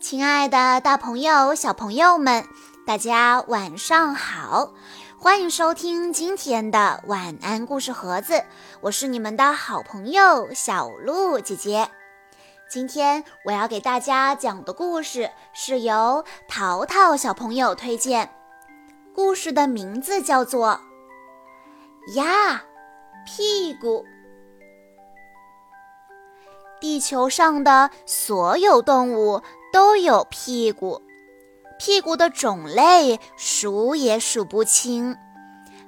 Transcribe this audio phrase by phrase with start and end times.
[0.00, 2.46] 亲爱的，大朋友、小朋友们，
[2.86, 4.72] 大家晚上好！
[5.18, 8.42] 欢迎收听今天的晚安故事盒子，
[8.80, 11.88] 我是你们的好朋友小鹿姐姐。
[12.70, 18.30] 今天我要给大家讲的故事是由淘淘小朋友推荐，
[19.14, 20.80] 故事的名字叫做
[22.14, 22.64] 《呀
[23.26, 24.04] 屁股》。
[26.80, 31.02] 地球上的所有动物都有屁股，
[31.78, 35.16] 屁股的种类数也数不清。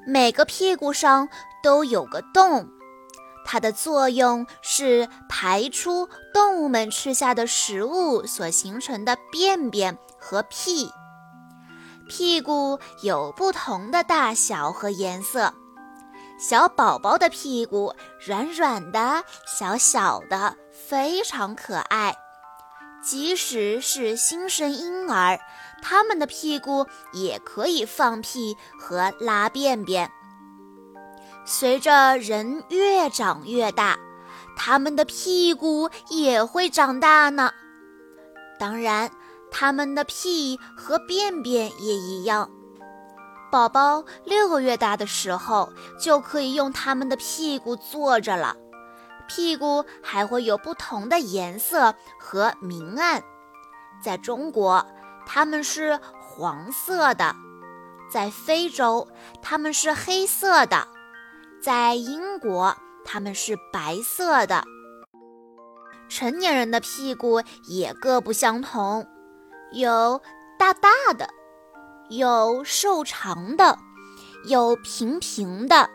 [0.07, 1.29] 每个屁股上
[1.63, 2.69] 都有个洞，
[3.45, 10.91] 它的作用是排出动物们吃下的食物所形成的便便和屁。
[12.09, 15.55] 屁股有不同的大小和颜色。
[16.39, 17.95] 小宝宝的屁股
[18.27, 22.17] 软软的、小小的，非常可爱。
[23.03, 25.39] 即使是新生婴儿，
[25.83, 30.11] 他们的屁股也可以放屁和拉便便。
[31.45, 33.99] 随着人越长越大，
[34.57, 37.51] 他们的屁股也会长大呢。
[38.61, 39.11] 当然，
[39.51, 42.49] 他们的屁和便便也一样。
[43.51, 48.57] 宝宝六个月大的时候，就可以用他们的屁股坐着了。
[49.29, 53.23] 屁股还会有不同的颜色和明暗。
[54.03, 54.87] 在中国，
[55.27, 57.35] 它们是黄色的；
[58.11, 59.07] 在非洲，
[59.41, 60.87] 它们是黑色的；
[61.63, 64.65] 在英国，它们是白色的。
[66.09, 69.07] 成年人的屁股也各不相同，
[69.73, 70.21] 有
[70.59, 71.29] 大大的。
[72.11, 73.79] 有瘦长的，
[74.45, 75.89] 有平平的，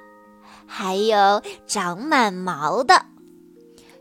[0.66, 3.06] 还有长满毛的。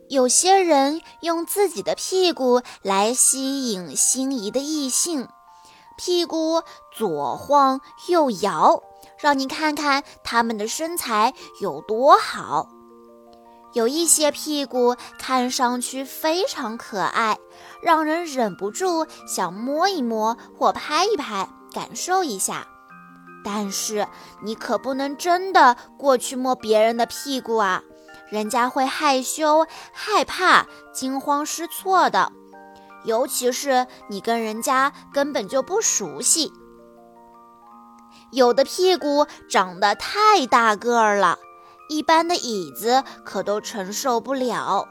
[0.09, 5.29] 有些人用自己的屁股来吸引心仪的异性，
[5.97, 6.63] 屁股
[6.97, 8.83] 左晃右摇，
[9.19, 12.69] 让你看看他们的身材有多好。
[13.73, 17.39] 有一些屁股看上去非常可爱，
[17.83, 21.49] 让人忍不住想摸一摸或拍一拍。
[21.75, 22.67] 感受一下，
[23.45, 24.09] 但是
[24.43, 27.83] 你可不能真的过去摸别人的屁股啊，
[28.31, 32.33] 人家会害羞、害怕、惊慌失措的。
[33.05, 36.53] 尤其是你跟人家根本就不熟悉，
[38.33, 41.39] 有的屁股长得太大个儿了，
[41.89, 44.89] 一般的椅子可都承受不了。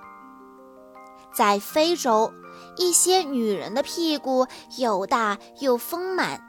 [1.34, 2.32] 在非洲，
[2.78, 4.48] 一些女人的屁股
[4.78, 6.40] 又大又丰满。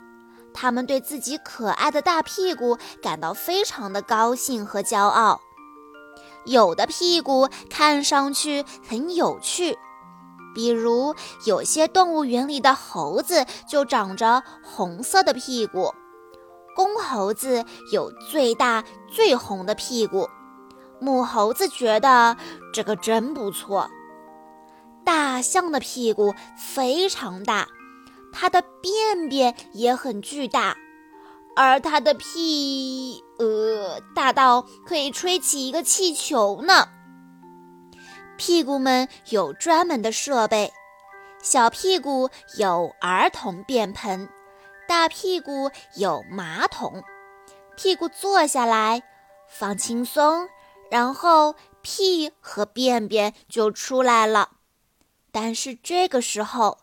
[0.54, 5.40] 她们对自己可爱的大屁股感到非常的高兴和骄傲。
[6.46, 9.76] 有的屁股看上去很有趣，
[10.54, 11.14] 比如
[11.44, 15.92] 有些动物园里的猴子就长着红色的屁股。
[16.74, 20.28] 公猴子有最大最红的屁股，
[21.00, 22.36] 母猴子觉得
[22.72, 23.88] 这个真不错。
[25.04, 27.68] 大象的屁股非常大。
[28.38, 30.76] 它的便便也很巨大，
[31.56, 33.24] 而它的屁，
[34.16, 36.88] 大到可以吹起一个气球呢。
[38.38, 40.72] 屁股们有专门的设备，
[41.42, 44.28] 小屁股有儿童便盆，
[44.88, 47.04] 大屁股有马桶。
[47.76, 49.02] 屁股坐下来，
[49.48, 50.48] 放轻松，
[50.90, 54.48] 然后屁和便便就出来了。
[55.30, 56.78] 但是这个时候。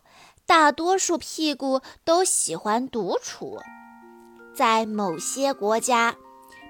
[0.46, 3.58] 大多数屁股都喜欢独处，
[4.54, 6.14] 在某些国家，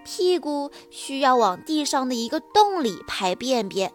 [0.05, 3.93] 屁股需要往地上的一个洞里排便便，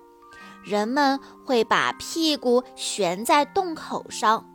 [0.64, 4.46] 人们会把屁股悬在洞口上。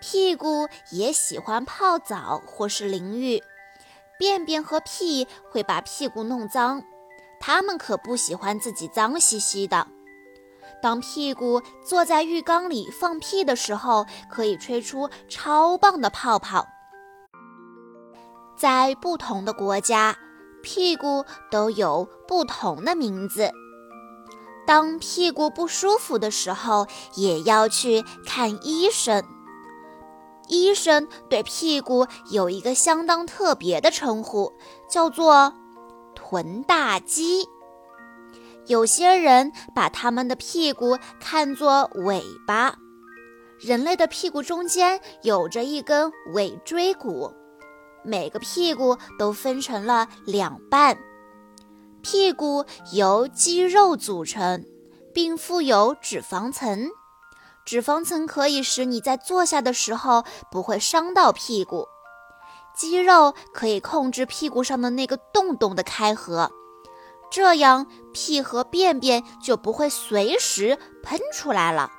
[0.00, 3.42] 屁股也喜欢泡澡或是淋浴，
[4.18, 6.82] 便便和屁会把屁股弄脏，
[7.40, 9.88] 它们可不喜欢自己脏兮兮的。
[10.80, 16.68] 当屁股坐在浴缸里放屁的时候，可以吹出超棒的泡泡。
[18.56, 20.16] 在不同的国家，
[20.62, 23.50] 屁股都有不同的名字。
[24.66, 29.24] 当屁股不舒服的时候，也要去看医生。
[30.48, 34.52] 医生对屁股有一个相当特别的称呼，
[34.90, 35.54] 叫做
[36.14, 37.46] “臀大肌”。
[38.66, 42.76] 有些人把他们的屁股看作尾巴。
[43.58, 47.32] 人类的屁股中间有着一根尾椎骨，
[48.04, 50.98] 每个屁股都分成了两半。
[52.00, 54.64] 屁股由肌肉组成，
[55.12, 56.88] 并附有脂肪层。
[57.64, 61.86] 脂肪层可以使你在坐下的时候不会伤到屁股。
[62.74, 66.50] 肌肉可以控制屁股上的那个洞洞的开合，
[67.30, 71.90] 这样屁和便便就不会随时喷出来了。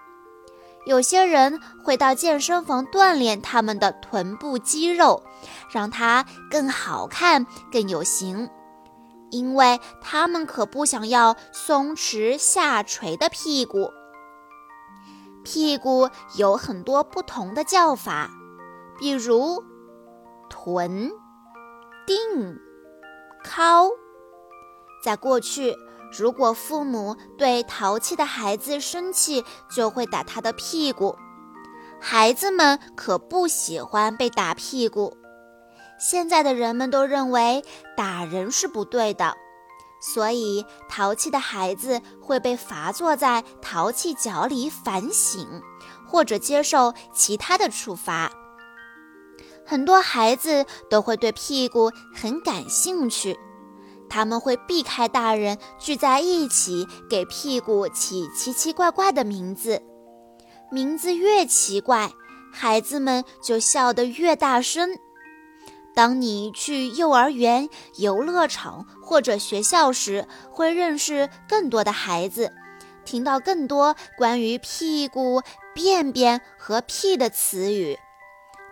[0.86, 5.24] 有些人会到健身房锻炼他们的臀部肌肉，
[5.72, 8.50] 让它更好看、更有型，
[9.30, 13.92] 因为他们可不想要松弛下垂的屁股。
[15.44, 18.30] 屁股有很多不同的叫法，
[18.98, 19.64] 比如。
[20.52, 21.12] 臀、
[22.08, 22.58] 腚、
[23.46, 23.92] 尻，
[25.04, 25.76] 在过去，
[26.12, 31.16] 如果父母对淘气的孩子生气，就会打他的屁股。
[32.02, 35.16] 孩子们可不喜欢被打屁股。
[36.00, 37.64] 现在的人们都认为
[37.98, 39.36] 打人是不对的，
[40.02, 45.62] 所以淘气的孩子会被罚坐在淘气角里反省，
[46.08, 48.32] 或者接受其他的处罚。
[49.66, 53.38] 很多孩子都会对屁股很感兴趣，
[54.10, 59.82] 他们会避开大人聚在一起给屁股起奇奇怪怪的名字，
[60.72, 62.12] 名字越奇怪，
[62.52, 64.90] 孩子们就笑得越大声。
[65.96, 72.54] 当你去幼儿园、游乐场或者学校时，会认识更多的孩子，
[73.04, 75.42] 听到更多关于屁股、
[75.74, 77.98] 便便和屁的词语。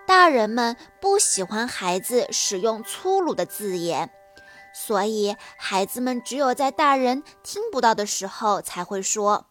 [0.05, 4.09] 大人们不喜欢孩子使用粗鲁的字眼，
[4.79, 9.47] 所以孩子们只有在大人听不到的时候才会说。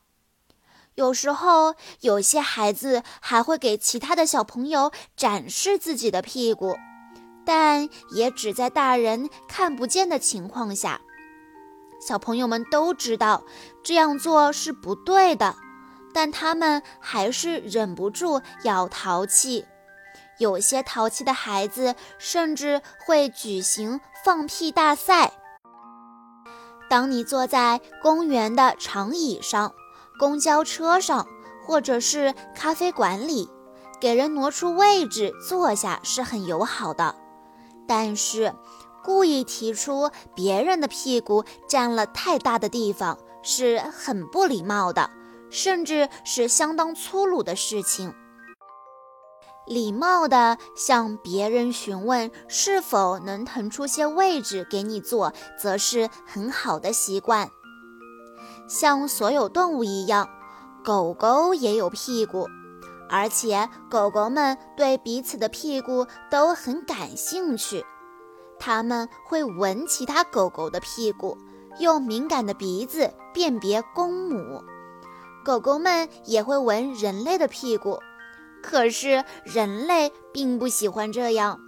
[0.95, 6.77] 有时候，有些孩子还会给其他的小朋友展示自己的屁股，
[7.45, 11.01] 但也只在大人看不见的情况下。
[12.01, 13.43] 小朋友们都知道
[13.83, 15.57] 这样做是不对的，
[16.15, 19.67] 但他们还是忍不住要淘气。
[20.39, 25.33] 有些淘气的孩子甚至会举行放屁大赛。
[26.89, 29.73] 当你坐在公园的长椅上、
[30.19, 31.27] 公交车上，
[31.67, 33.51] 或者是咖啡馆里，
[34.01, 37.17] 给人挪出位置坐下是很友好的。
[37.89, 38.55] 但是，
[39.03, 45.11] 故意提出别人的屁股占了太大的地方是很不礼貌的，
[45.51, 48.15] 甚至是相当粗鲁的事情。
[49.67, 57.51] 礼貌地向别人询问是否能腾出些位置给你坐，则是很好的习惯。
[58.69, 60.29] 像所有动物一样，
[60.85, 62.49] 狗狗也有屁股，
[63.09, 67.85] 而且狗狗们对彼此的屁股都很感兴趣。
[68.59, 71.37] 它们会闻其他狗狗的屁股，
[71.79, 74.63] 用敏感的鼻子辨别公母。
[75.45, 77.99] 狗狗们也会闻人类的屁股。
[78.69, 81.61] 可是人类并不喜欢这样，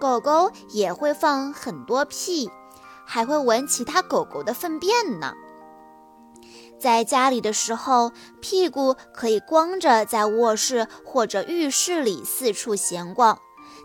[0.00, 2.50] 狗狗也会放很多屁，
[3.04, 5.34] 还会闻其他狗狗的粪便呢。
[6.80, 8.10] 在家里的时候，
[8.40, 13.38] 屁股可以光着在卧室或者浴室里四处闲逛，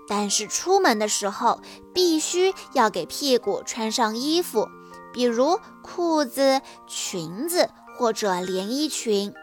[0.08, 1.60] 但是出门的时候
[1.94, 4.70] 必须要给屁股穿上衣服，
[5.12, 9.34] 比如裤子、裙子或者连衣裙，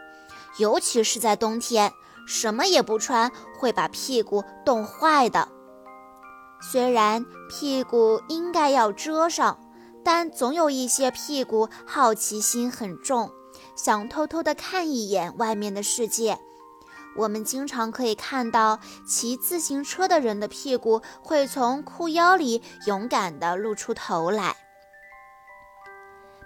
[0.57, 1.93] 尤其是在冬天。
[2.31, 5.49] 什么也不穿会把屁股冻坏的。
[6.61, 9.59] 虽然屁股应该要遮上，
[10.01, 13.29] 但总有一些屁股好奇心很重，
[13.75, 16.39] 想偷偷的看一眼外面的世界。
[17.17, 24.55] 我们经常可以看到骑自行车的人的屁股会从裤腰里勇敢地露出头来。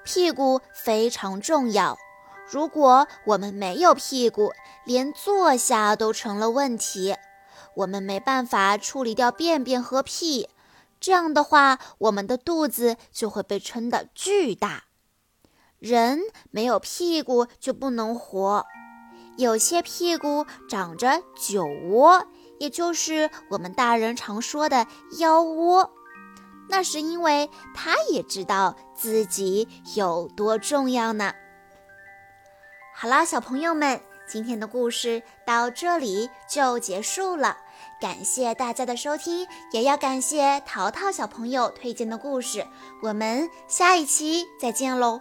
[0.03, 1.95] 屁股非常重要。
[2.47, 4.51] 如果我们没有屁股，
[4.85, 7.15] 连坐下都成了问题。
[7.75, 10.47] 我们没办法处理掉便便和屁，
[10.99, 14.85] 这样的话，我们的肚子就会被撑得巨大。
[15.79, 16.21] 人
[16.51, 18.65] 没有屁股就不能活。
[19.37, 22.25] 有些屁股长着酒窝，
[22.59, 24.87] 也就是我们大人常说的
[25.19, 25.91] 腰窝，
[26.69, 31.33] 那是因为他也知道自己有多重要呢。
[32.97, 37.57] 好啦，小朋友们，今天的故事到这里就结束了。
[37.99, 42.65] 感谢大家的收听，也要感谢淘淘小朋友推荐的故事。
[43.03, 45.19] 我们下一期再见喽！